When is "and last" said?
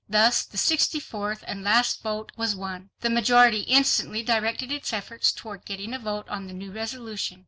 1.45-2.01